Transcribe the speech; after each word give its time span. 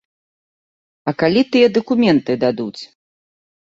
А 1.11 1.13
калі 1.21 1.41
тыя 1.55 1.67
дакументы 1.77 2.31
дадуць? 2.45 2.81